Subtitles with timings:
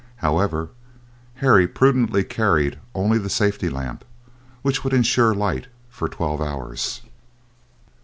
[0.15, 0.69] However,
[1.45, 4.03] Harry prudently carried only the safety lamp,
[4.63, 7.01] which would insure light for twelve hours.